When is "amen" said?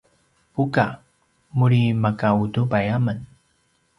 2.97-3.19